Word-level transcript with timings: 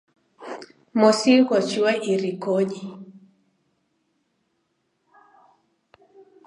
Mosi 0.99 1.33
ghwachua 1.47 1.91
irikonyi 2.11 2.81